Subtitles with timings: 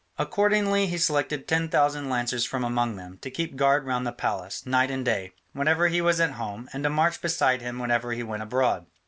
[0.17, 4.65] Accordingly he selected ten thousand lancers from among them, to keep guard round the palace,
[4.65, 8.23] night and day, whenever he was at home, and to march beside him whenever he
[8.23, 8.87] went abroad.